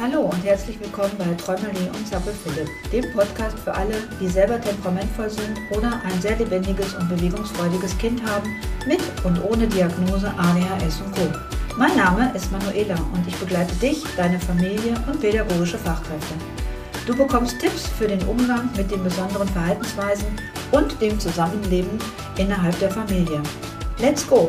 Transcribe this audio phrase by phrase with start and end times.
[0.00, 4.60] Hallo und herzlich willkommen bei Träumerli und Zappel Philipp, dem Podcast für alle, die selber
[4.60, 8.48] temperamentvoll sind oder ein sehr lebendiges und bewegungsfreudiges Kind haben,
[8.86, 11.22] mit und ohne Diagnose ADHS und Co.
[11.76, 16.34] Mein Name ist Manuela und ich begleite dich, deine Familie und pädagogische Fachkräfte.
[17.04, 20.28] Du bekommst Tipps für den Umgang mit den besonderen Verhaltensweisen
[20.70, 21.98] und dem Zusammenleben
[22.36, 23.42] innerhalb der Familie.
[23.98, 24.48] Let's go!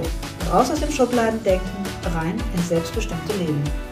[0.54, 1.70] Raus aus dem Schubladendenken,
[2.14, 3.89] rein ins selbstbestimmte Leben.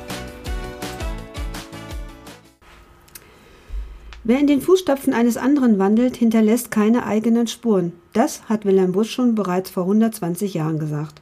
[4.27, 7.94] Wer in den Fußstapfen eines anderen wandelt, hinterlässt keine eigenen Spuren.
[8.12, 11.22] Das hat Wilhelm Busch schon bereits vor 120 Jahren gesagt.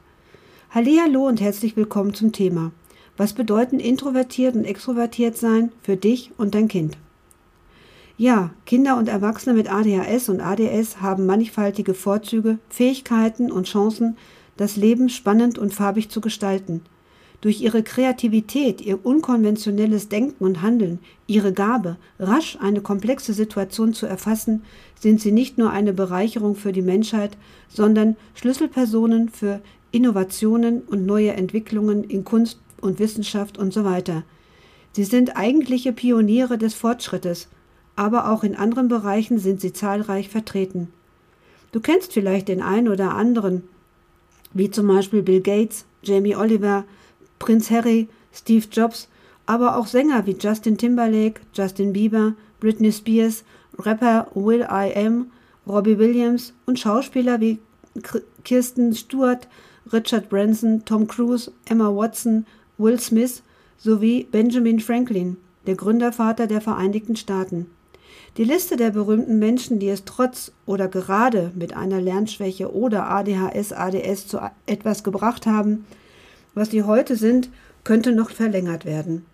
[0.70, 2.72] Hallo und herzlich willkommen zum Thema.
[3.16, 6.98] Was bedeuten introvertiert und extrovertiert sein für dich und dein Kind?
[8.18, 14.16] Ja, Kinder und Erwachsene mit ADHS und ADS haben mannigfaltige Vorzüge, Fähigkeiten und Chancen,
[14.56, 16.82] das Leben spannend und farbig zu gestalten–
[17.40, 24.06] durch ihre Kreativität, ihr unkonventionelles Denken und Handeln, ihre Gabe, rasch eine komplexe Situation zu
[24.06, 24.62] erfassen,
[24.98, 27.36] sind sie nicht nur eine Bereicherung für die Menschheit,
[27.68, 29.60] sondern Schlüsselpersonen für
[29.92, 34.24] Innovationen und neue Entwicklungen in Kunst und Wissenschaft und so weiter.
[34.92, 37.48] Sie sind eigentliche Pioniere des Fortschrittes,
[37.96, 40.88] aber auch in anderen Bereichen sind sie zahlreich vertreten.
[41.72, 43.64] Du kennst vielleicht den einen oder anderen,
[44.54, 46.84] wie zum Beispiel Bill Gates, Jamie Oliver,
[47.38, 49.08] Prinz Harry, Steve Jobs,
[49.46, 53.44] aber auch Sänger wie Justin Timberlake, Justin Bieber, Britney Spears,
[53.78, 55.30] Rapper Will I Am,
[55.66, 57.58] Robbie Williams und Schauspieler wie
[58.44, 59.48] Kirsten Stewart,
[59.92, 62.46] Richard Branson, Tom Cruise, Emma Watson,
[62.78, 63.42] Will Smith
[63.78, 67.66] sowie Benjamin Franklin, der Gründervater der Vereinigten Staaten.
[68.36, 73.72] Die Liste der berühmten Menschen, die es trotz oder gerade mit einer Lernschwäche oder ADHS,
[73.72, 75.86] ADS zu etwas gebracht haben,
[76.56, 77.50] was sie heute sind,
[77.84, 79.24] könnte noch verlängert werden.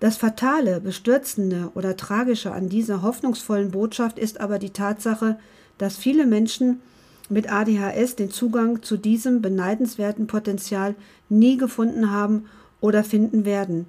[0.00, 5.38] Das Fatale, Bestürzende oder Tragische an dieser hoffnungsvollen Botschaft ist aber die Tatsache,
[5.76, 6.80] dass viele Menschen
[7.28, 10.94] mit ADHS den Zugang zu diesem beneidenswerten Potenzial
[11.28, 12.44] nie gefunden haben
[12.80, 13.86] oder finden werden.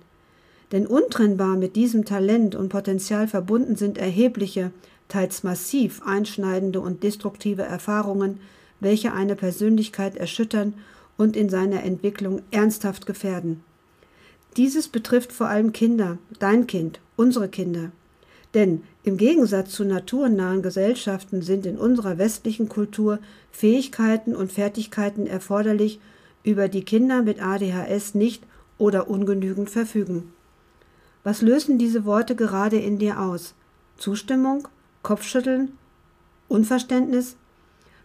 [0.71, 4.71] Denn untrennbar mit diesem Talent und Potenzial verbunden sind erhebliche,
[5.07, 8.39] teils massiv einschneidende und destruktive Erfahrungen,
[8.79, 10.73] welche eine Persönlichkeit erschüttern
[11.17, 13.63] und in seiner Entwicklung ernsthaft gefährden.
[14.55, 17.91] Dieses betrifft vor allem Kinder, dein Kind, unsere Kinder.
[18.53, 23.19] Denn im Gegensatz zu naturnahen Gesellschaften sind in unserer westlichen Kultur
[23.51, 26.00] Fähigkeiten und Fertigkeiten erforderlich,
[26.44, 28.44] über die Kinder mit ADHS nicht
[28.77, 30.31] oder ungenügend verfügen.
[31.23, 33.53] Was lösen diese Worte gerade in dir aus?
[33.97, 34.67] Zustimmung?
[35.03, 35.73] Kopfschütteln?
[36.47, 37.35] Unverständnis?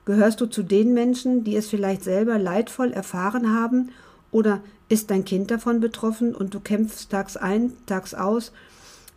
[0.05, 3.91] Gehörst du zu den Menschen, die es vielleicht selber leidvoll erfahren haben?
[4.31, 8.53] Oder ist dein Kind davon betroffen und du kämpfst tags ein, tags aus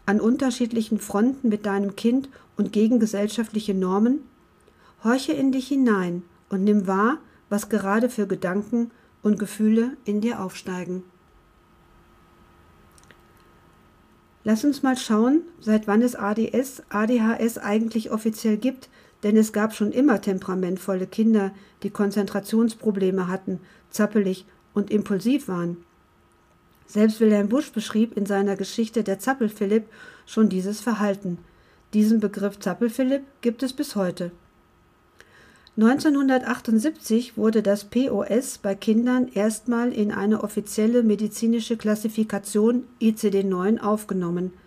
[0.05, 4.19] an unterschiedlichen Fronten mit deinem Kind und gegen gesellschaftliche Normen?
[5.03, 7.17] Horche in dich hinein und nimm wahr,
[7.49, 8.91] was gerade für Gedanken
[9.23, 11.03] und Gefühle in dir aufsteigen.
[14.43, 18.89] Lass uns mal schauen, seit wann es ADS, ADHS eigentlich offiziell gibt,
[19.25, 23.59] denn es gab schon immer temperamentvolle Kinder, die Konzentrationsprobleme hatten,
[23.89, 25.77] zappelig und impulsiv waren.
[26.85, 29.85] Selbst Wilhelm Busch beschrieb in seiner Geschichte der Zappelphilipp
[30.27, 31.39] schon dieses Verhalten.
[31.95, 34.29] Diesen Begriff Zappelphilipp gibt es bis heute.
[35.75, 44.53] 1978 wurde das POS bei Kindern erstmal in eine offizielle medizinische Klassifikation ICD-9 aufgenommen–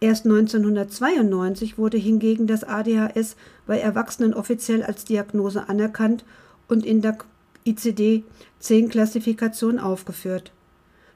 [0.00, 3.34] Erst 1992 wurde hingegen das ADHS
[3.66, 6.24] bei Erwachsenen offiziell als Diagnose anerkannt
[6.68, 7.18] und in der
[7.66, 10.52] ICD-10-Klassifikation aufgeführt.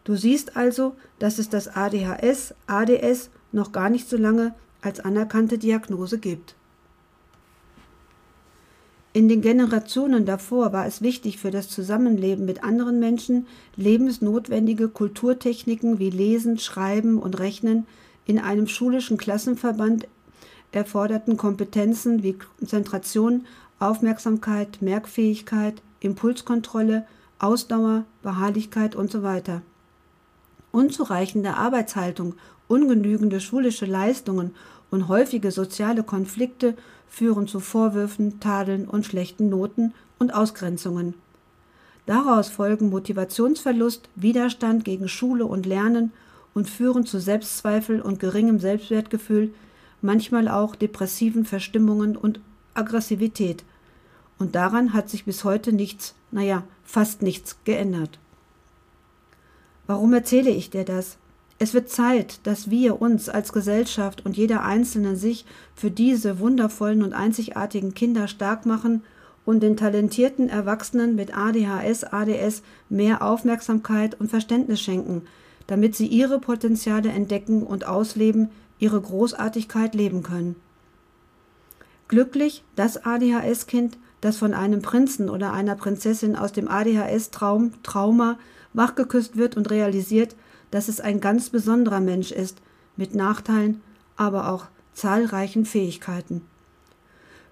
[0.05, 5.59] Du siehst also, dass es das ADHS, ADS noch gar nicht so lange als anerkannte
[5.59, 6.57] Diagnose gibt.
[9.15, 15.99] In den Generationen davor war es wichtig für das Zusammenleben mit anderen Menschen, lebensnotwendige Kulturtechniken
[15.99, 17.87] wie Lesen, Schreiben und Rechnen
[18.27, 20.07] in einem schulischen Klassenverband
[20.73, 23.47] erforderten Kompetenzen wie Konzentration,
[23.79, 27.07] Aufmerksamkeit, Merkfähigkeit, Impulskontrolle,
[27.39, 29.43] Ausdauer, Beharrlichkeit usw.
[29.45, 29.61] So
[30.71, 32.35] Unzureichende Arbeitshaltung,
[32.69, 34.55] ungenügende schulische Leistungen
[34.91, 36.77] und häufige soziale Konflikte
[37.09, 41.15] führen zu Vorwürfen, Tadeln und schlechten Noten und Ausgrenzungen.
[42.07, 46.13] Daraus folgen Motivationsverlust, Widerstand gegen Schule und Lernen
[46.55, 49.53] und führen zu Selbstzweifel und geringem Selbstwertgefühl,
[50.01, 52.41] manchmal auch depressiven Verstimmungen und
[52.75, 53.65] Aggressivität.
[54.39, 58.19] Und daran hat sich bis heute nichts, naja, fast nichts geändert.
[59.87, 61.17] Warum erzähle ich dir das?
[61.59, 65.45] Es wird Zeit, dass wir uns als Gesellschaft und jeder Einzelne sich
[65.77, 69.03] für diese wundervollen und einzigartigen Kinder stark machen
[69.45, 75.23] und den talentierten Erwachsenen mit ADHS, ADS mehr Aufmerksamkeit und Verständnis schenken,
[75.67, 80.57] damit sie ihre Potenziale entdecken und ausleben, ihre Großartigkeit leben können.
[82.09, 88.39] Glücklich das ADHS-Kind, das von einem Prinzen oder einer Prinzessin aus dem ADHS-Traum, Trauma
[88.75, 90.37] wachgeküsst wird und realisiert,
[90.71, 92.61] dass es ein ganz besonderer Mensch ist,
[92.97, 93.81] mit Nachteilen,
[94.17, 96.43] aber auch zahlreichen Fähigkeiten.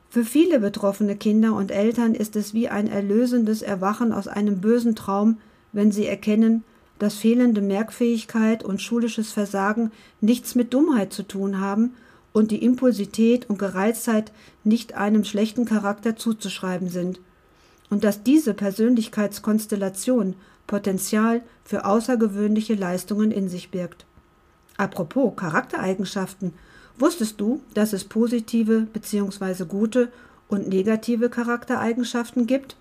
[0.09, 4.97] Für viele betroffene Kinder und Eltern ist es wie ein erlösendes Erwachen aus einem bösen
[4.97, 5.39] Traum,
[5.73, 6.65] wenn sie erkennen,
[7.01, 11.95] dass fehlende Merkfähigkeit und schulisches Versagen nichts mit Dummheit zu tun haben
[12.33, 14.31] und die Impulsität und Gereiztheit
[14.63, 17.21] nicht einem schlechten Charakter zuzuschreiben sind,
[17.89, 20.37] und dass diese Persönlichkeitskonstellation
[20.69, 24.07] Potenzial für außergewöhnliche Leistungen in sich birgt.
[24.77, 26.53] Apropos Charaktereigenschaften
[27.01, 29.65] Wusstest du, dass es positive bzw.
[29.65, 30.13] gute
[30.49, 32.77] und negative Charaktereigenschaften gibt?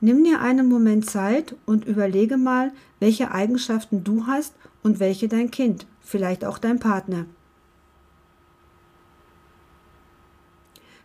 [0.00, 5.50] Nimm dir einen Moment Zeit und überlege mal, welche Eigenschaften du hast und welche dein
[5.50, 7.26] Kind, vielleicht auch dein Partner.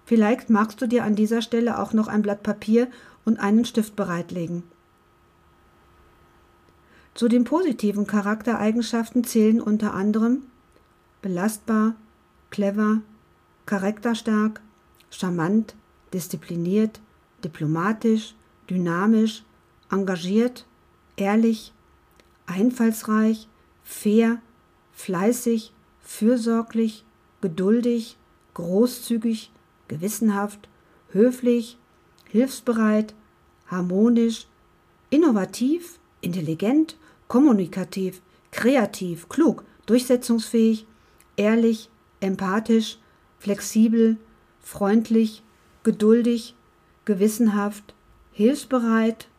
[0.06, 2.88] Vielleicht magst du dir an dieser Stelle auch noch ein Blatt Papier
[3.26, 4.64] und einen Stift bereitlegen.
[7.16, 10.44] Zu den positiven Charaktereigenschaften zählen unter anderem
[11.22, 11.96] belastbar,
[12.52, 13.02] clever,
[13.66, 14.62] charakterstark,
[15.10, 15.76] charmant,
[16.14, 17.00] diszipliniert,
[17.44, 18.36] diplomatisch,
[18.70, 19.44] dynamisch,
[19.92, 20.66] engagiert,
[21.18, 21.74] ehrlich,
[22.46, 23.48] einfallsreich,
[23.84, 24.42] fair,
[24.94, 27.06] fleißig, fürsorglich,
[27.42, 28.18] geduldig,
[28.54, 29.52] großzügig,
[29.88, 30.70] gewissenhaft,
[31.10, 31.78] höflich,
[32.30, 33.14] hilfsbereit,
[33.68, 34.48] harmonisch,
[35.10, 36.98] innovativ, intelligent,
[37.28, 38.22] kommunikativ,
[38.52, 40.86] kreativ, klug, durchsetzungsfähig,
[41.38, 41.90] ehrlich,
[42.20, 42.98] empathisch,
[43.40, 44.18] flexibel,
[44.62, 45.44] freundlich,
[45.84, 46.56] geduldig,
[47.06, 47.95] gewissenhaft,
[48.36, 49.30] hilfsbereit,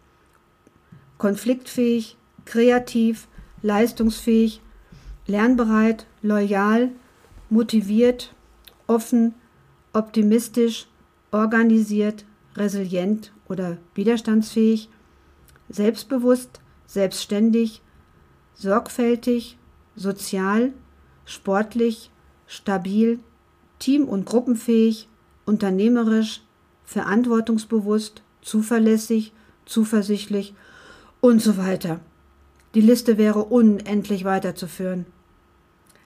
[1.18, 2.16] konfliktfähig,
[2.46, 3.28] kreativ,
[3.60, 4.62] leistungsfähig,
[5.26, 6.90] lernbereit, loyal,
[7.50, 8.34] motiviert,
[8.86, 9.34] offen,
[9.92, 10.86] optimistisch,
[11.30, 12.24] organisiert,
[12.56, 14.88] resilient oder widerstandsfähig,
[15.68, 17.82] selbstbewusst, selbstständig,
[18.54, 19.58] sorgfältig,
[19.94, 20.72] sozial,
[21.26, 22.10] sportlich,
[22.46, 23.18] stabil,
[23.78, 25.06] team- und gruppenfähig,
[25.44, 26.40] unternehmerisch,
[26.84, 29.32] verantwortungsbewusst, zuverlässig,
[29.66, 30.54] zuversichtlich
[31.20, 32.00] und so weiter.
[32.74, 35.04] Die Liste wäre unendlich weiterzuführen.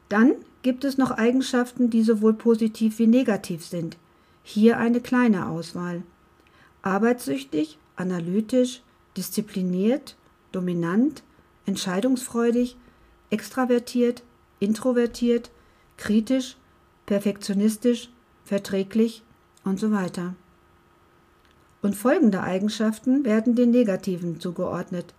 [0.09, 0.33] Dann
[0.63, 3.99] gibt es noch Eigenschaften, die sowohl positiv wie negativ sind.
[4.43, 6.03] Hier eine kleine Auswahl.
[6.83, 8.83] Arbeitssüchtig, analytisch,
[9.17, 10.17] diszipliniert,
[10.51, 11.23] dominant,
[11.67, 12.77] entscheidungsfreudig,
[13.29, 14.23] extravertiert,
[14.61, 15.51] introvertiert,
[15.99, 16.57] kritisch,
[17.05, 18.09] perfektionistisch,
[18.45, 19.23] verträglich
[19.65, 20.35] und so weiter.
[21.83, 25.15] Und folgende Eigenschaften werden den negativen zugeordnet.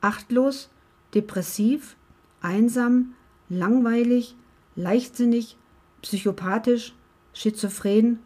[0.00, 0.68] Achtlos,
[1.14, 1.96] depressiv,
[2.40, 3.14] einsam,
[3.48, 4.36] langweilig,
[4.76, 5.56] leichtsinnig,
[6.02, 6.94] psychopathisch,
[7.32, 8.18] schizophren,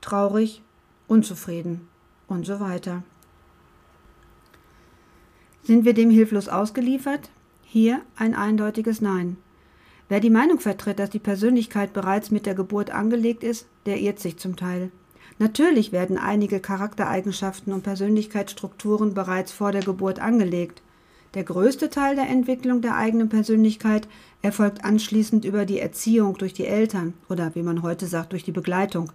[0.00, 0.62] traurig,
[1.06, 1.88] unzufrieden
[2.26, 3.02] und so weiter.
[5.62, 7.30] Sind wir dem hilflos ausgeliefert?
[7.62, 9.36] Hier ein eindeutiges Nein.
[10.08, 14.18] Wer die Meinung vertritt, dass die Persönlichkeit bereits mit der Geburt angelegt ist, der irrt
[14.18, 14.90] sich zum Teil.
[15.40, 20.82] Natürlich werden einige Charaktereigenschaften und Persönlichkeitsstrukturen bereits vor der Geburt angelegt.
[21.32, 24.06] Der größte Teil der Entwicklung der eigenen Persönlichkeit
[24.42, 28.52] erfolgt anschließend über die Erziehung durch die Eltern oder wie man heute sagt, durch die
[28.52, 29.12] Begleitung,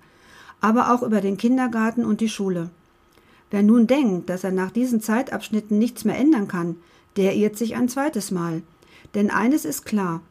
[0.61, 2.71] aber auch über den Kindergarten und die Schule.
[3.51, 6.77] Wer nun denkt, dass er nach diesen Zeitabschnitten nichts mehr ändern kann,
[7.17, 8.63] der irrt sich ein zweites Mal.
[9.13, 10.21] Denn eines ist klar,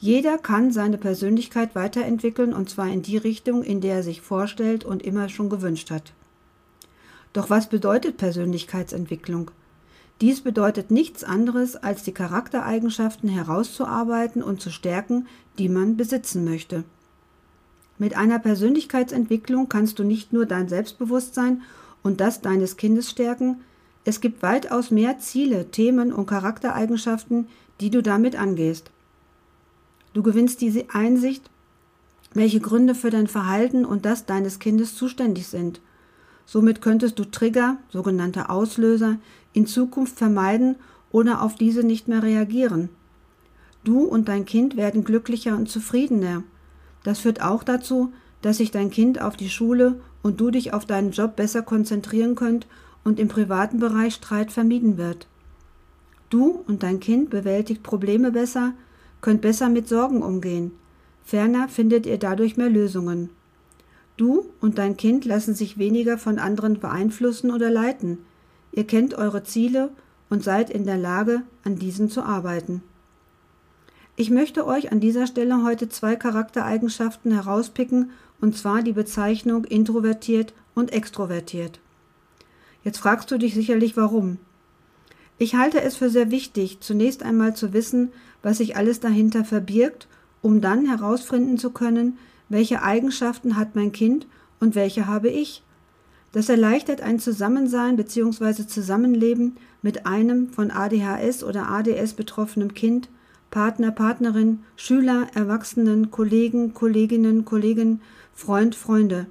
[0.00, 4.84] jeder kann seine Persönlichkeit weiterentwickeln und zwar in die Richtung, in der er sich vorstellt
[4.84, 6.12] und immer schon gewünscht hat.
[7.32, 9.50] Doch was bedeutet Persönlichkeitsentwicklung?
[10.20, 15.26] Dies bedeutet nichts anderes, als die Charaktereigenschaften herauszuarbeiten und zu stärken,
[15.58, 16.84] die man besitzen möchte.
[17.98, 21.62] Mit einer Persönlichkeitsentwicklung kannst du nicht nur dein Selbstbewusstsein
[22.02, 23.60] und das deines Kindes stärken,
[24.04, 27.48] es gibt weitaus mehr Ziele, Themen und Charaktereigenschaften,
[27.80, 28.90] die du damit angehst.
[30.18, 31.48] Du gewinnst diese Einsicht,
[32.34, 35.80] welche Gründe für dein Verhalten und das deines Kindes zuständig sind.
[36.44, 39.18] Somit könntest du Trigger, sogenannte Auslöser,
[39.52, 40.74] in Zukunft vermeiden
[41.12, 42.88] oder auf diese nicht mehr reagieren.
[43.84, 46.42] Du und dein Kind werden glücklicher und zufriedener.
[47.04, 50.84] Das führt auch dazu, dass sich dein Kind auf die Schule und du dich auf
[50.84, 52.66] deinen Job besser konzentrieren könnt
[53.04, 55.28] und im privaten Bereich Streit vermieden wird.
[56.28, 58.72] Du und dein Kind bewältigt Probleme besser,
[59.20, 60.72] könnt besser mit Sorgen umgehen.
[61.24, 63.30] Ferner findet ihr dadurch mehr Lösungen.
[64.16, 68.18] Du und dein Kind lassen sich weniger von anderen beeinflussen oder leiten.
[68.72, 69.90] Ihr kennt eure Ziele
[70.28, 72.82] und seid in der Lage, an diesen zu arbeiten.
[74.16, 78.10] Ich möchte euch an dieser Stelle heute zwei Charaktereigenschaften herauspicken,
[78.40, 81.78] und zwar die Bezeichnung introvertiert und extrovertiert.
[82.82, 84.38] Jetzt fragst du dich sicherlich warum.
[85.38, 88.10] Ich halte es für sehr wichtig, zunächst einmal zu wissen,
[88.42, 90.08] was sich alles dahinter verbirgt,
[90.42, 92.18] um dann herausfinden zu können,
[92.48, 94.26] welche Eigenschaften hat mein Kind
[94.60, 95.62] und welche habe ich.
[96.32, 98.66] Das erleichtert ein Zusammensein bzw.
[98.66, 103.08] Zusammenleben mit einem von ADHS oder ADS betroffenem Kind,
[103.50, 108.02] Partner, Partnerin, Schüler, Erwachsenen, Kollegen, Kolleginnen, Kollegen,
[108.34, 109.26] Freund, Freunde,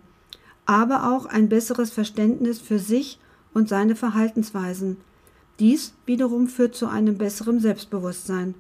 [0.66, 3.20] aber auch ein besseres Verständnis für sich
[3.54, 4.98] und seine Verhaltensweisen.
[5.60, 8.56] Dies wiederum führt zu einem besseren Selbstbewusstsein.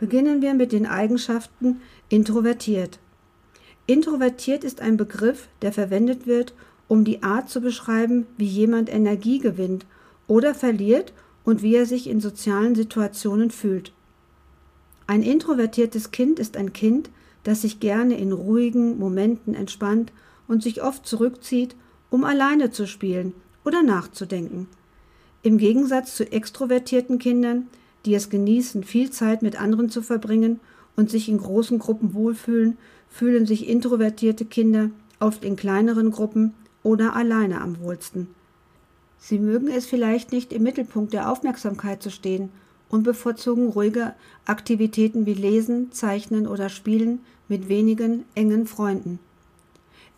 [0.00, 2.98] Beginnen wir mit den Eigenschaften introvertiert.
[3.86, 6.54] Introvertiert ist ein Begriff, der verwendet wird,
[6.88, 9.84] um die Art zu beschreiben, wie jemand Energie gewinnt
[10.26, 11.12] oder verliert
[11.44, 13.92] und wie er sich in sozialen Situationen fühlt.
[15.06, 17.10] Ein introvertiertes Kind ist ein Kind,
[17.42, 20.14] das sich gerne in ruhigen Momenten entspannt
[20.48, 21.76] und sich oft zurückzieht,
[22.08, 23.34] um alleine zu spielen
[23.66, 24.66] oder nachzudenken.
[25.42, 27.68] Im Gegensatz zu extrovertierten Kindern,
[28.04, 30.60] die es genießen, viel Zeit mit anderen zu verbringen
[30.96, 32.78] und sich in großen Gruppen wohlfühlen,
[33.08, 38.28] fühlen sich introvertierte Kinder oft in kleineren Gruppen oder alleine am wohlsten.
[39.18, 42.50] Sie mögen es vielleicht nicht im Mittelpunkt der Aufmerksamkeit zu stehen
[42.88, 44.14] und bevorzugen ruhige
[44.46, 49.18] Aktivitäten wie Lesen, Zeichnen oder Spielen mit wenigen engen Freunden.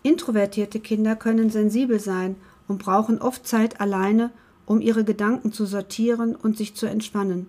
[0.03, 2.37] Introvertierte Kinder können sensibel sein
[2.69, 4.31] und brauchen oft Zeit alleine,
[4.67, 7.49] um ihre Gedanken zu sortieren und sich zu entspannen.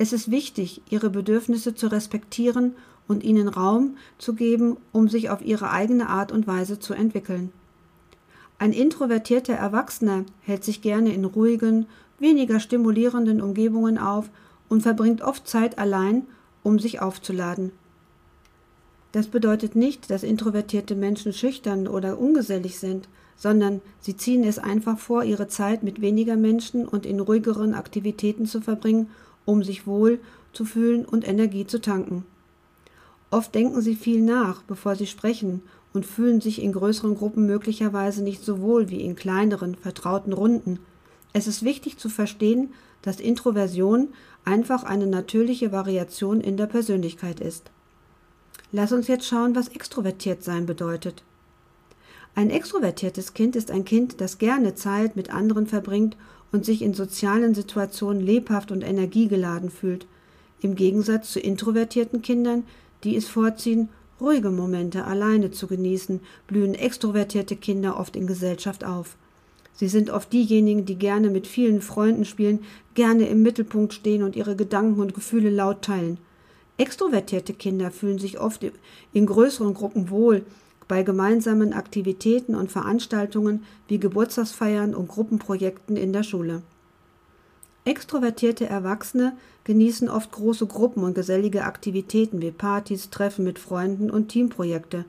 [0.00, 2.74] Es ist wichtig, ihre Bedürfnisse zu respektieren
[3.06, 7.52] und ihnen Raum zu geben, um sich auf ihre eigene Art und Weise zu entwickeln.
[8.58, 11.84] Ein introvertierter Erwachsener hält sich gerne in ruhigen,
[12.18, 14.30] weniger stimulierenden Umgebungen auf
[14.70, 16.26] und verbringt oft Zeit allein,
[16.62, 17.70] um sich aufzuladen.
[19.12, 24.98] Das bedeutet nicht, dass introvertierte Menschen schüchtern oder ungesellig sind, sondern sie ziehen es einfach
[24.98, 29.10] vor, ihre Zeit mit weniger Menschen und in ruhigeren Aktivitäten zu verbringen,
[29.50, 30.20] um sich wohl
[30.52, 32.24] zu fühlen und Energie zu tanken.
[33.30, 38.22] Oft denken sie viel nach, bevor sie sprechen und fühlen sich in größeren Gruppen möglicherweise
[38.22, 40.78] nicht so wohl wie in kleineren, vertrauten Runden.
[41.32, 44.08] Es ist wichtig zu verstehen, dass Introversion
[44.44, 47.70] einfach eine natürliche Variation in der Persönlichkeit ist.
[48.70, 51.24] Lass uns jetzt schauen, was extrovertiert sein bedeutet.
[52.36, 56.16] Ein extrovertiertes Kind ist ein Kind, das gerne Zeit mit anderen verbringt
[56.52, 60.06] und sich in sozialen Situationen lebhaft und energiegeladen fühlt,
[60.60, 62.64] im Gegensatz zu introvertierten Kindern,
[63.04, 63.88] die es vorziehen,
[64.20, 69.16] ruhige Momente alleine zu genießen, blühen extrovertierte Kinder oft in Gesellschaft auf.
[69.72, 72.60] Sie sind oft diejenigen, die gerne mit vielen Freunden spielen,
[72.94, 76.18] gerne im Mittelpunkt stehen und ihre Gedanken und Gefühle laut teilen.
[76.76, 78.66] Extrovertierte Kinder fühlen sich oft
[79.12, 80.44] in größeren Gruppen wohl,
[80.90, 86.62] bei gemeinsamen Aktivitäten und Veranstaltungen wie Geburtstagsfeiern und Gruppenprojekten in der Schule.
[87.84, 94.30] Extrovertierte Erwachsene genießen oft große Gruppen und gesellige Aktivitäten wie Partys, Treffen mit Freunden und
[94.30, 95.04] Teamprojekte.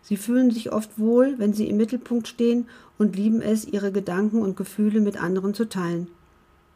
[0.00, 2.66] Sie fühlen sich oft wohl, wenn sie im Mittelpunkt stehen
[2.96, 6.08] und lieben es, ihre Gedanken und Gefühle mit anderen zu teilen.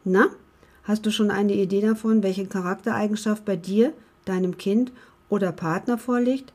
[0.04, 0.26] Na,
[0.82, 3.94] hast du schon eine Idee davon, welche Charaktereigenschaft bei dir,
[4.26, 4.92] deinem Kind
[5.30, 6.52] oder Partner vorliegt?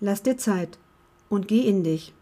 [0.00, 0.78] Lass dir Zeit
[1.30, 2.12] und geh in dich.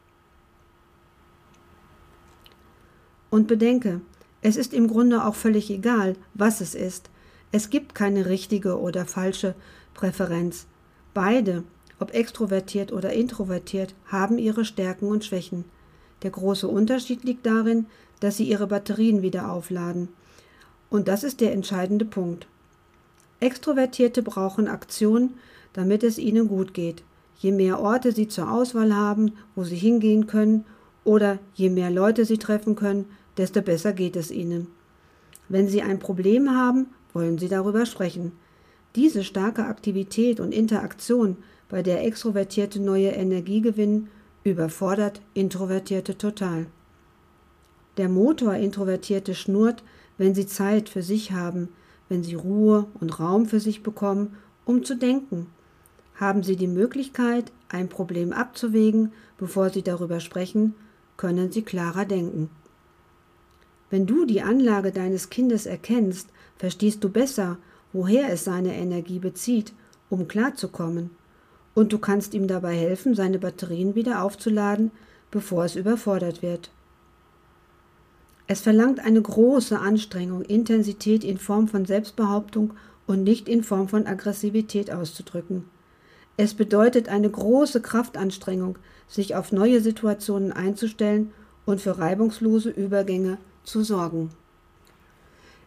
[3.31, 4.01] Und bedenke,
[4.41, 7.11] es ist im Grunde auch völlig egal, was es ist.
[7.51, 9.57] Es gibt keine richtige oder falsche
[9.95, 10.67] Präferenz.
[11.13, 11.65] Beide,
[11.99, 15.65] ob extrovertiert oder introvertiert, haben ihre Stärken und Schwächen.
[16.23, 17.87] Der große Unterschied liegt darin,
[18.21, 20.09] dass sie ihre Batterien wieder aufladen.
[20.91, 22.47] Und das ist der entscheidende Punkt.
[23.41, 25.35] Extrovertierte brauchen Aktion,
[25.73, 27.03] damit es ihnen gut geht.
[27.39, 30.65] Je mehr Orte sie zur Auswahl haben, wo sie hingehen können,
[31.05, 34.67] oder je mehr Leute sie treffen können, desto besser geht es ihnen.
[35.49, 38.33] Wenn sie ein Problem haben, wollen sie darüber sprechen.
[38.97, 41.37] Diese starke Aktivität und Interaktion,
[41.69, 44.09] bei der Extrovertierte neue Energie gewinnen,
[44.45, 46.67] überfordert Introvertierte total.
[47.97, 49.83] Der Motor Introvertierte schnurrt,
[50.19, 51.69] wenn sie Zeit für sich haben,
[52.09, 55.47] wenn sie Ruhe und Raum für sich bekommen, um zu denken.
[56.19, 60.75] Haben sie die Möglichkeit, ein Problem abzuwägen, bevor sie darüber sprechen,
[61.17, 62.51] können sie klarer denken.
[63.89, 67.57] Wenn du die Anlage deines Kindes erkennst, verstehst du besser,
[67.93, 69.73] woher es seine Energie bezieht,
[70.11, 71.11] um klarzukommen.
[71.75, 74.91] Und du kannst ihm dabei helfen, seine Batterien wieder aufzuladen,
[75.31, 76.71] bevor es überfordert wird.
[78.49, 82.75] Es verlangt eine große Anstrengung, Intensität in Form von Selbstbehauptung
[83.07, 85.65] und nicht in Form von Aggressivität auszudrücken.
[86.41, 88.79] Es bedeutet eine große Kraftanstrengung,
[89.09, 91.33] sich auf neue Situationen einzustellen
[91.67, 94.31] und für reibungslose Übergänge zu sorgen.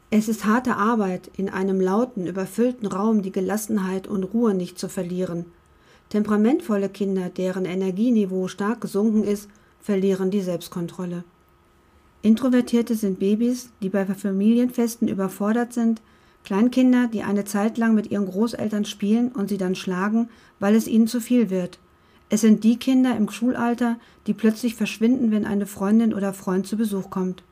[0.10, 4.88] Es ist harte Arbeit, in einem lauten, überfüllten Raum die Gelassenheit und Ruhe nicht zu
[4.88, 5.46] verlieren.
[6.08, 9.50] Temperamentvolle Kinder, deren Energieniveau stark gesunken ist,
[9.82, 11.26] verlieren die Selbstkontrolle.
[12.22, 16.02] Introvertierte sind Babys, die bei Familienfesten überfordert sind,
[16.44, 20.30] Kleinkinder, die eine Zeit lang mit ihren Großeltern spielen und sie dann schlagen,
[20.60, 21.80] weil es ihnen zu viel wird.
[22.30, 26.78] Es sind die Kinder im Schulalter, die plötzlich verschwinden, wenn eine Freundin oder Freund zu
[26.78, 27.44] Besuch kommt.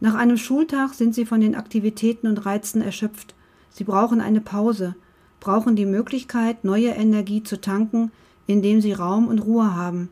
[0.00, 3.34] Nach einem Schultag sind sie von den Aktivitäten und Reizen erschöpft.
[3.70, 4.94] Sie brauchen eine Pause,
[5.40, 8.12] brauchen die Möglichkeit, neue Energie zu tanken,
[8.46, 10.10] indem sie Raum und Ruhe haben.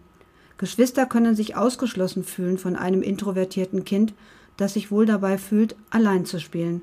[0.57, 4.15] Geschwister können sich ausgeschlossen fühlen von einem introvertierten Kind,
[4.57, 6.81] das sich wohl dabei fühlt, allein zu spielen.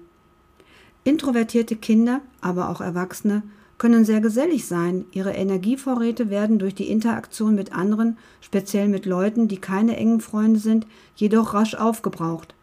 [1.04, 3.44] Introvertierte Kinder, aber auch Erwachsene,
[3.80, 5.06] können sehr gesellig sein.
[5.12, 10.60] Ihre Energievorräte werden durch die Interaktion mit anderen, speziell mit Leuten, die keine engen Freunde
[10.60, 12.54] sind, jedoch rasch aufgebraucht.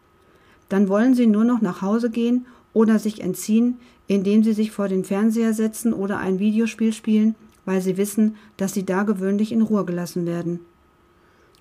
[0.69, 4.87] Dann wollen sie nur noch nach Hause gehen oder sich entziehen, indem sie sich vor
[4.87, 9.63] den Fernseher setzen oder ein Videospiel spielen, weil sie wissen, dass sie da gewöhnlich in
[9.63, 10.61] Ruhe gelassen werden.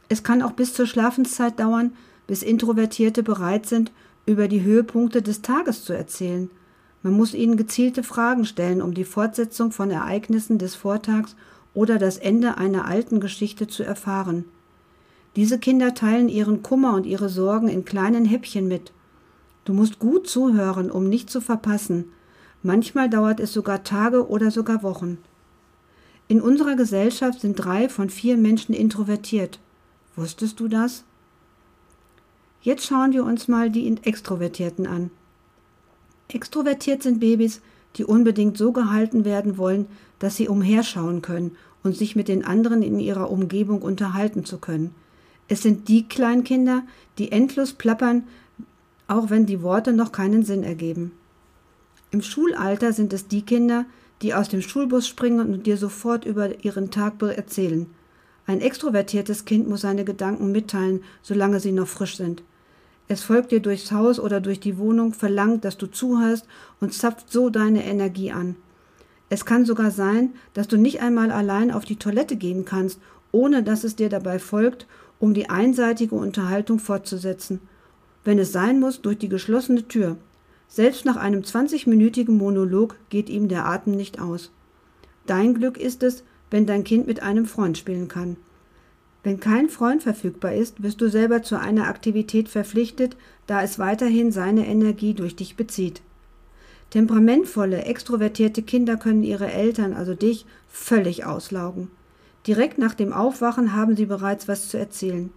[0.10, 1.94] Es kann auch bis zur Schlafenszeit dauern,
[2.28, 3.92] bis Introvertierte bereit sind,
[4.28, 6.52] über die Höhepunkte des Tages zu erzählen.
[7.08, 11.38] Man muss ihnen gezielte Fragen stellen, um die Fortsetzung von Ereignissen des Vortags
[11.74, 14.44] oder das Ende einer alten Geschichte zu erfahren.
[15.38, 18.92] Diese Kinder teilen ihren Kummer und ihre Sorgen in kleinen Häppchen mit.
[19.64, 22.12] Du musst gut zuhören, um nicht zu verpassen.
[22.62, 25.18] Manchmal dauert es sogar Tage oder sogar Wochen.
[26.28, 29.62] In unserer Gesellschaft sind drei von vier Menschen introvertiert.
[30.18, 31.06] Wusstest du das?
[32.62, 35.10] Jetzt schauen wir uns mal die Extrovertierten an.
[36.34, 37.62] Extrovertiert sind Babys,
[37.96, 39.88] die unbedingt so gehalten werden wollen,
[40.20, 44.94] dass sie umherschauen können und sich mit den anderen in ihrer Umgebung unterhalten zu können.
[45.48, 46.84] Es sind die Kleinkinder,
[47.18, 48.24] die endlos plappern,
[49.08, 51.14] auch wenn die Worte noch keinen Sinn ergeben.
[52.12, 53.86] Im Schulalter sind es die Kinder,
[54.22, 57.88] die aus dem Schulbus springen und dir sofort über ihren Tag erzählen.
[58.46, 62.44] Ein extrovertiertes Kind muss seine Gedanken mitteilen, solange sie noch frisch sind.
[63.08, 66.46] Es folgt dir durchs Haus oder durch die Wohnung, verlangt, dass du zuhörst
[66.82, 68.56] und zapft so deine Energie an.
[69.30, 73.00] Es kann sogar sein, dass du nicht einmal allein auf die Toilette gehen kannst,
[73.32, 74.88] ohne dass es dir dabei folgt,
[75.20, 77.60] um die einseitige Unterhaltung fortzusetzen
[78.28, 80.18] wenn es sein muss, durch die geschlossene Tür.
[80.68, 84.52] Selbst nach einem 20-minütigen Monolog geht ihm der Atem nicht aus.
[85.26, 88.36] Dein Glück ist es, wenn dein Kind mit einem Freund spielen kann.
[89.28, 94.32] Wenn kein Freund verfügbar ist, wirst du selber zu einer Aktivität verpflichtet, da es weiterhin
[94.32, 96.02] seine Energie durch dich bezieht.
[96.92, 101.90] Temperamentvolle, extrovertierte Kinder können ihre Eltern, also dich, völlig auslaugen.
[102.48, 105.30] Direkt nach dem Aufwachen haben sie bereits was zu erzählen.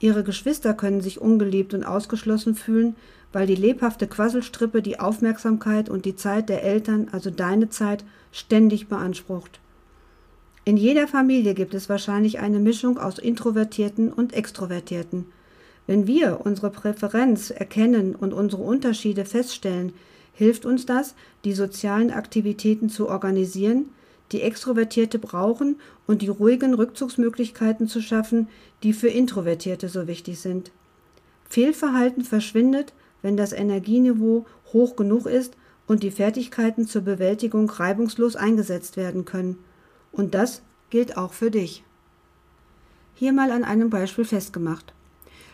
[0.00, 2.94] Ihre Geschwister können sich ungeliebt und ausgeschlossen fühlen,
[3.32, 8.88] weil die lebhafte Quasselstrippe die Aufmerksamkeit und die Zeit der Eltern, also deine Zeit, ständig
[8.88, 9.60] beansprucht.
[10.70, 15.26] In jeder Familie gibt es wahrscheinlich eine Mischung aus Introvertierten und Extrovertierten.
[15.88, 19.92] Wenn wir unsere Präferenz erkennen und unsere Unterschiede feststellen,
[20.32, 23.86] hilft uns das, die sozialen Aktivitäten zu organisieren,
[24.30, 25.74] die Extrovertierte brauchen
[26.06, 28.46] und die ruhigen Rückzugsmöglichkeiten zu schaffen,
[28.84, 30.70] die für Introvertierte so wichtig sind.
[31.48, 35.56] Fehlverhalten verschwindet, wenn das Energieniveau hoch genug ist
[35.88, 39.58] und die Fertigkeiten zur Bewältigung reibungslos eingesetzt werden können.
[40.12, 41.84] Und das gilt auch für dich.
[43.14, 44.92] Hier mal an einem Beispiel festgemacht.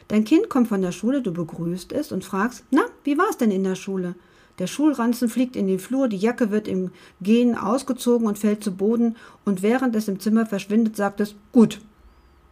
[0.08, 3.38] Dein Kind kommt von der Schule, du begrüßt es und fragst, na, wie war es
[3.38, 4.14] denn in der Schule?
[4.58, 6.90] Der Schulranzen fliegt in den Flur, die Jacke wird im
[7.20, 11.80] Gehen ausgezogen und fällt zu Boden, und während es im Zimmer verschwindet, sagt es Gut.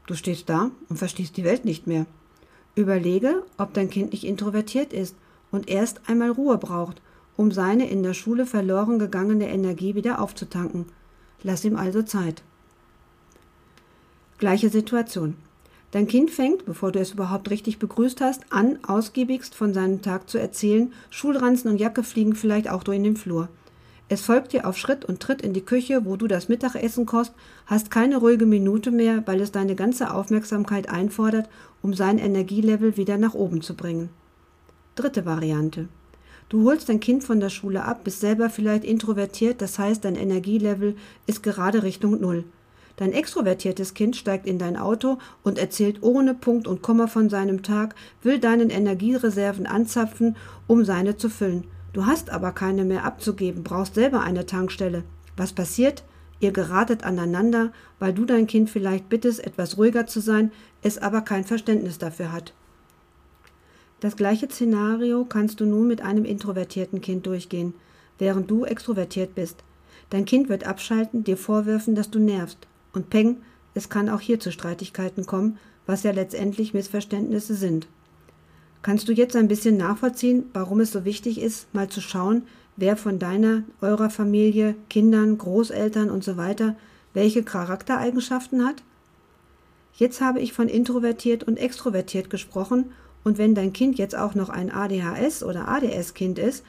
[0.06, 2.06] Du stehst da und verstehst die Welt nicht mehr.
[2.74, 5.16] Überlege, ob dein Kind nicht introvertiert ist
[5.50, 7.00] und erst einmal Ruhe braucht,
[7.36, 10.86] um seine in der Schule verloren gegangene Energie wieder aufzutanken.
[11.44, 12.42] Lass ihm also Zeit.
[14.38, 15.36] Gleiche Situation.
[15.92, 20.28] Dein Kind fängt, bevor du es überhaupt richtig begrüßt hast, an, ausgiebigst von seinem Tag
[20.28, 20.92] zu erzählen.
[21.10, 23.48] Schulranzen und Jacke fliegen vielleicht auch durch den Flur.
[24.08, 27.32] Es folgt dir auf Schritt und Tritt in die Küche, wo du das Mittagessen kost,
[27.66, 31.48] hast keine ruhige Minute mehr, weil es deine ganze Aufmerksamkeit einfordert,
[31.80, 34.08] um sein Energielevel wieder nach oben zu bringen.
[34.94, 35.88] Dritte Variante.
[36.48, 40.14] Du holst dein Kind von der Schule ab, bist selber vielleicht introvertiert, das heißt, dein
[40.14, 40.94] Energielevel
[41.26, 42.44] ist gerade Richtung Null.
[42.96, 47.62] Dein extrovertiertes Kind steigt in dein Auto und erzählt ohne Punkt und Komma von seinem
[47.62, 50.36] Tag, will deinen Energiereserven anzapfen,
[50.68, 51.64] um seine zu füllen.
[51.92, 55.02] Du hast aber keine mehr abzugeben, brauchst selber eine Tankstelle.
[55.36, 56.04] Was passiert?
[56.40, 60.52] Ihr geratet aneinander, weil du dein Kind vielleicht bittest, etwas ruhiger zu sein,
[60.82, 62.52] es aber kein Verständnis dafür hat.
[64.00, 67.74] Das gleiche Szenario kannst du nun mit einem introvertierten Kind durchgehen,
[68.18, 69.64] während du extrovertiert bist.
[70.10, 72.58] Dein Kind wird abschalten, dir vorwerfen, dass du nervst.
[72.92, 73.38] Und peng,
[73.74, 77.86] es kann auch hier zu Streitigkeiten kommen, was ja letztendlich Missverständnisse sind.
[78.82, 82.42] Kannst du jetzt ein bisschen nachvollziehen, warum es so wichtig ist, mal zu schauen,
[82.76, 86.36] wer von deiner, eurer Familie, Kindern, Großeltern und so
[87.14, 88.82] welche Charaktereigenschaften hat?
[89.94, 92.92] Jetzt habe ich von introvertiert und extrovertiert gesprochen
[93.24, 96.64] und wenn dein Kind jetzt auch noch ein ADHS oder ADS-Kind ist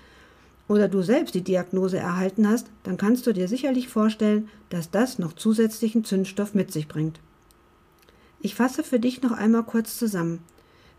[0.67, 5.19] oder du selbst die Diagnose erhalten hast, dann kannst du dir sicherlich vorstellen, dass das
[5.19, 7.19] noch zusätzlichen Zündstoff mit sich bringt.
[8.39, 10.39] Ich fasse für dich noch einmal kurz zusammen.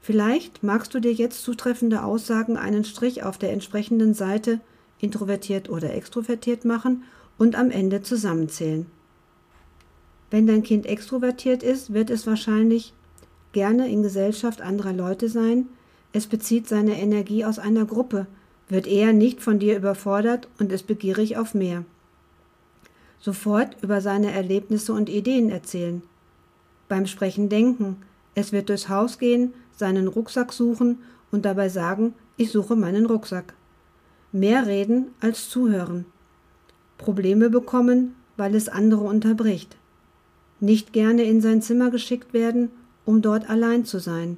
[0.00, 4.60] Vielleicht magst du dir jetzt zutreffende Aussagen einen Strich auf der entsprechenden Seite
[5.00, 7.04] introvertiert oder extrovertiert machen
[7.38, 8.86] und am Ende zusammenzählen.
[10.30, 12.92] Wenn dein Kind extrovertiert ist, wird es wahrscheinlich
[13.56, 15.68] gerne in Gesellschaft anderer Leute sein,
[16.12, 18.26] es bezieht seine Energie aus einer Gruppe,
[18.68, 21.86] wird eher nicht von dir überfordert und ist begierig auf mehr.
[23.18, 26.02] Sofort über seine Erlebnisse und Ideen erzählen.
[26.90, 27.96] Beim Sprechen denken,
[28.34, 30.98] es wird durchs Haus gehen, seinen Rucksack suchen
[31.30, 33.54] und dabei sagen, ich suche meinen Rucksack.
[34.32, 36.04] Mehr reden als zuhören.
[36.98, 39.78] Probleme bekommen, weil es andere unterbricht.
[40.60, 42.70] Nicht gerne in sein Zimmer geschickt werden
[43.06, 44.36] um dort allein zu sein,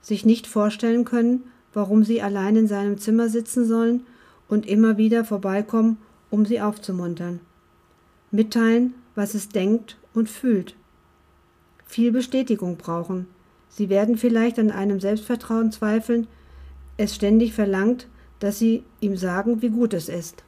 [0.00, 1.42] sich nicht vorstellen können,
[1.74, 4.06] warum sie allein in seinem Zimmer sitzen sollen
[4.48, 5.98] und immer wieder vorbeikommen,
[6.30, 7.40] um sie aufzumuntern.
[8.30, 10.76] Mitteilen, was es denkt und fühlt.
[11.84, 13.26] Viel Bestätigung brauchen.
[13.68, 16.28] Sie werden vielleicht an einem Selbstvertrauen zweifeln,
[16.96, 18.06] es ständig verlangt,
[18.40, 20.44] dass sie ihm sagen, wie gut es ist.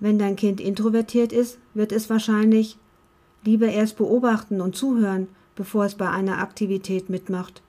[0.00, 2.78] Wenn dein Kind introvertiert ist, wird es wahrscheinlich
[3.44, 7.62] Lieber erst beobachten und zuhören, bevor es bei einer Aktivität mitmacht.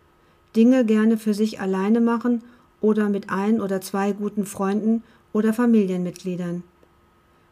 [0.56, 2.44] Dinge gerne für sich alleine machen
[2.82, 5.04] oder mit ein oder zwei guten Freunden
[5.34, 6.64] oder Familienmitgliedern.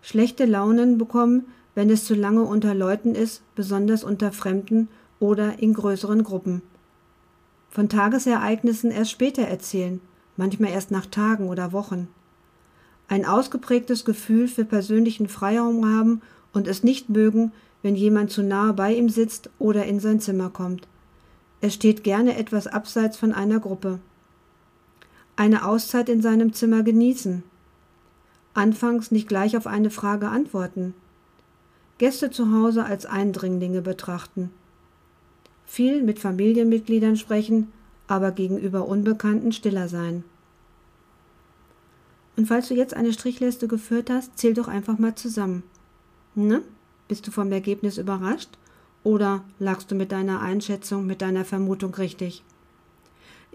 [0.02, 5.74] Schlechte Launen bekommen, wenn es zu lange unter Leuten ist, besonders unter Fremden oder in
[5.74, 6.62] größeren Gruppen.
[7.70, 10.02] Von Tagesereignissen erst später erzählen,
[10.38, 12.08] manchmal erst nach Tagen oder Wochen.
[13.08, 16.22] Ein ausgeprägtes Gefühl für persönlichen Freiraum haben
[16.54, 20.50] und es nicht mögen, wenn jemand zu nahe bei ihm sitzt oder in sein Zimmer
[20.50, 20.88] kommt.
[21.62, 24.00] Er steht gerne etwas abseits von einer Gruppe.
[25.36, 27.44] Eine Auszeit in seinem Zimmer genießen.
[28.54, 30.94] Anfangs nicht gleich auf eine Frage antworten.
[31.98, 34.52] Gäste zu Hause als Eindringlinge betrachten.
[35.66, 37.72] Viel mit Familienmitgliedern sprechen,
[38.08, 40.24] aber gegenüber Unbekannten stiller sein.
[42.36, 45.64] Und falls du jetzt eine Strichliste geführt hast, zähl doch einfach mal zusammen.
[46.36, 46.62] Ne?
[47.10, 48.52] Bist du vom Ergebnis überrascht
[49.04, 52.44] oder lagst du mit deiner Einschätzung, mit deiner Vermutung richtig?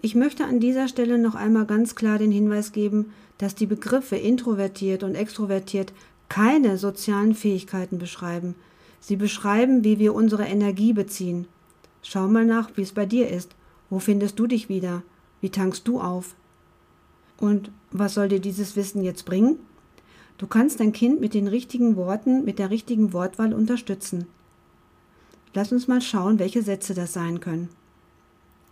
[0.01, 4.17] Ich möchte an dieser Stelle noch einmal ganz klar den Hinweis geben, dass die Begriffe
[4.17, 5.93] introvertiert und extrovertiert
[6.27, 8.55] keine sozialen Fähigkeiten beschreiben.
[8.99, 11.47] Sie beschreiben, wie wir unsere Energie beziehen.
[12.01, 13.55] Schau mal nach, wie es bei dir ist.
[13.89, 15.01] Wo findest du dich wieder?
[15.39, 16.35] Wie tankst du auf?
[17.39, 19.59] Und was soll dir dieses Wissen jetzt bringen?
[20.37, 24.25] Du kannst dein Kind mit den richtigen Worten, mit der richtigen Wortwahl unterstützen.
[25.53, 27.69] Lass uns mal schauen, welche Sätze das sein können.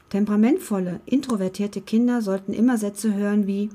[0.10, 3.70] Temperamentvolle, introvertierte Kinder sollten immer Sätze hören wie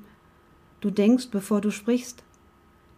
[0.81, 2.23] Du denkst, bevor du sprichst.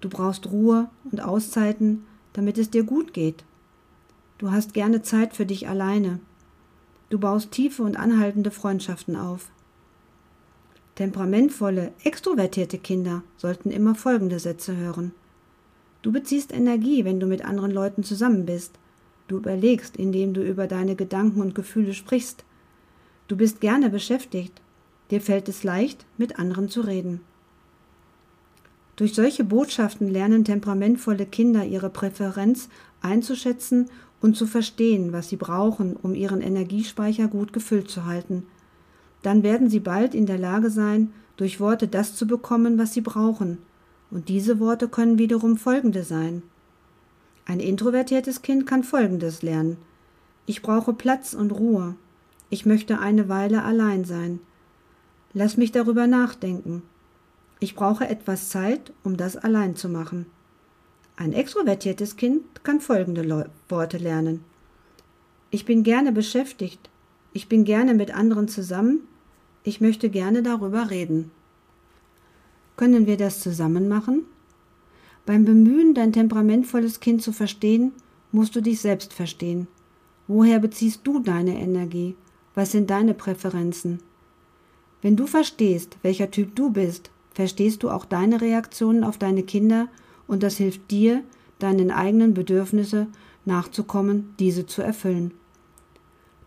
[0.01, 3.45] Du brauchst Ruhe und Auszeiten, damit es dir gut geht.
[4.39, 6.21] Du hast gerne Zeit für dich alleine.
[7.09, 9.51] Du baust tiefe und anhaltende Freundschaften auf.
[11.01, 15.13] Temperamentvolle, extrovertierte Kinder sollten immer folgende Sätze hören.
[16.03, 18.75] Du beziehst Energie, wenn du mit anderen Leuten zusammen bist.
[19.27, 22.45] Du überlegst, indem du über deine Gedanken und Gefühle sprichst.
[23.29, 24.61] Du bist gerne beschäftigt.
[25.11, 27.23] Dir fällt es leicht, mit anderen zu reden.
[28.97, 32.69] Durch solche Botschaften lernen temperamentvolle Kinder ihre Präferenz
[33.01, 33.89] einzuschätzen
[34.21, 38.45] und zu verstehen, was sie brauchen, um ihren Energiespeicher gut gefüllt zu halten–
[39.23, 43.01] dann werden sie bald in der Lage sein, durch Worte das zu bekommen, was sie
[43.01, 43.59] brauchen.
[44.11, 46.43] Und diese Worte können wiederum folgende sein.
[47.47, 49.77] Ein introvertiertes Kind kann folgendes lernen.
[50.47, 51.95] Ich brauche Platz und Ruhe.
[52.49, 54.41] Ich möchte eine Weile allein sein.
[55.33, 56.83] Lass mich darüber nachdenken.
[57.61, 60.27] Ich brauche etwas Zeit, um das allein zu machen.
[61.17, 64.45] Ein extrovertiertes Kind kann folgende Le Worte lernen.
[65.51, 66.89] Ich bin gerne beschäftigt.
[67.33, 69.01] Ich bin gerne mit anderen zusammen.
[69.63, 71.31] Ich möchte gerne darüber reden.
[72.77, 74.25] Können wir das zusammen machen?
[75.27, 77.93] Beim Bemühen, dein temperamentvolles Kind zu verstehen,
[78.33, 79.69] musst du dich selbst verstehen.
[80.27, 82.15] Woher beziehst du deine Energie?
[82.55, 84.01] Was sind deine Präferenzen?
[85.03, 89.89] Wenn du verstehst, welcher Typ du bist, verstehst du auch deine Reaktionen auf deine Kinder
[90.27, 91.23] und das hilft dir,
[91.59, 93.09] deinen eigenen Bedürfnisse
[93.45, 95.33] nachzukommen, diese zu erfüllen.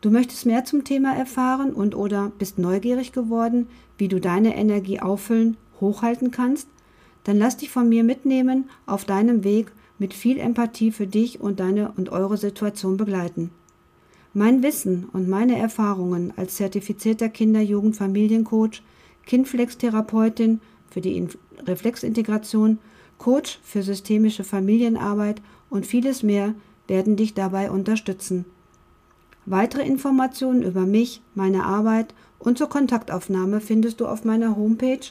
[0.04, 5.00] Du möchtest mehr zum Thema erfahren und oder bist neugierig geworden, wie du deine Energie
[5.00, 6.68] auffüllen, hochhalten kannst?
[7.24, 11.62] Dann lass dich von mir mitnehmen, auf deinem Weg mit viel Empathie für dich und
[11.62, 13.52] deine und eure Situation begleiten.
[14.34, 18.84] Mein Wissen und meine Erfahrungen als zertifizierter Kinder-, Jugend-, Familiencoach,
[19.26, 21.30] Kindflex-Therapeutin für die
[21.66, 22.80] Reflexintegration,
[23.20, 26.56] Coach für systemische Familienarbeit und vieles mehr
[26.90, 28.44] werden dich dabei unterstützen.
[29.46, 35.06] Weitere Informationen über mich, meine Arbeit und zur Kontaktaufnahme findest du auf meiner Homepage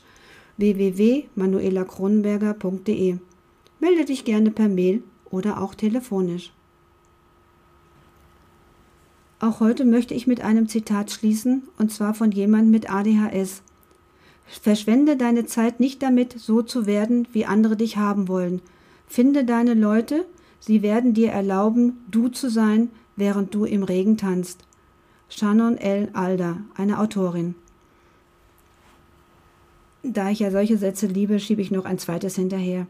[0.56, 3.18] www.manuelakronenberger.de.
[3.80, 6.52] Melde dich gerne per Mail oder auch telefonisch.
[9.40, 13.62] Auch heute möchte ich mit einem Zitat schließen, und zwar von jemand mit ADHS.
[14.46, 18.62] Verschwende deine Zeit nicht damit, so zu werden, wie andere dich haben wollen.
[19.08, 20.26] Finde deine Leute,
[20.60, 22.90] sie werden dir erlauben, du zu sein,
[23.22, 24.64] während du im Regen tanzt.
[25.28, 26.08] Shannon L.
[26.12, 27.54] Alder, eine Autorin.
[30.02, 32.88] Da ich ja solche Sätze liebe, schiebe ich noch ein zweites hinterher.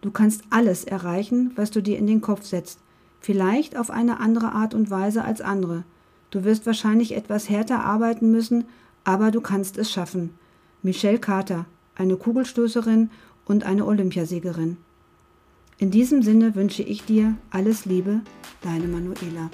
[0.00, 2.78] Du kannst alles erreichen, was du dir in den Kopf setzt.
[3.20, 5.84] Vielleicht auf eine andere Art und Weise als andere.
[6.30, 8.64] Du wirst wahrscheinlich etwas härter arbeiten müssen,
[9.04, 10.30] aber du kannst es schaffen.
[10.82, 13.10] Michelle Carter, eine Kugelstoßerin
[13.44, 14.78] und eine Olympiasiegerin.
[15.80, 18.20] In diesem Sinne wünsche ich dir alles Liebe,
[18.60, 19.50] deine Manuela.